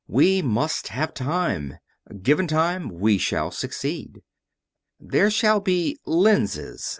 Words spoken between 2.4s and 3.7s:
time, we shall